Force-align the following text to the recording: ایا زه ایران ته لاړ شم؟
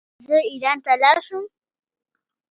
ایا 0.09 0.19
زه 0.25 0.35
ایران 0.51 0.77
ته 0.85 0.91
لاړ 1.01 1.17
شم؟ 1.25 1.43